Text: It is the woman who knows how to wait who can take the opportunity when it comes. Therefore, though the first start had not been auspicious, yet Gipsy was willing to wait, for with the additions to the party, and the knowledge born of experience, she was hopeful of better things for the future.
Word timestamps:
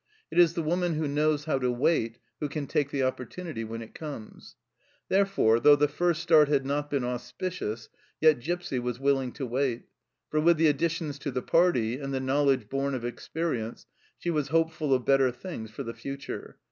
It 0.31 0.39
is 0.39 0.55
the 0.55 0.63
woman 0.63 0.95
who 0.95 1.07
knows 1.07 1.45
how 1.45 1.59
to 1.59 1.71
wait 1.71 2.17
who 2.39 2.49
can 2.49 2.65
take 2.65 2.89
the 2.89 3.03
opportunity 3.03 3.63
when 3.63 3.83
it 3.83 3.93
comes. 3.93 4.55
Therefore, 5.09 5.59
though 5.59 5.75
the 5.75 5.87
first 5.87 6.23
start 6.23 6.47
had 6.47 6.65
not 6.65 6.89
been 6.89 7.03
auspicious, 7.03 7.87
yet 8.19 8.39
Gipsy 8.39 8.79
was 8.79 8.99
willing 8.99 9.31
to 9.33 9.45
wait, 9.45 9.83
for 10.31 10.39
with 10.39 10.57
the 10.57 10.65
additions 10.65 11.19
to 11.19 11.29
the 11.29 11.43
party, 11.43 11.99
and 11.99 12.11
the 12.15 12.19
knowledge 12.19 12.67
born 12.67 12.95
of 12.95 13.05
experience, 13.05 13.85
she 14.17 14.31
was 14.31 14.47
hopeful 14.47 14.91
of 14.91 15.05
better 15.05 15.29
things 15.31 15.69
for 15.69 15.83
the 15.83 15.93
future. 15.93 16.57